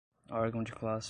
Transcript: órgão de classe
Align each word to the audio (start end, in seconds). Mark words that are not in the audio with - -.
órgão 0.31 0.63
de 0.63 0.71
classe 0.71 0.99